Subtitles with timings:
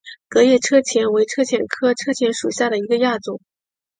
[0.29, 3.39] 革叶车前为车前科车前属下的一个亚种。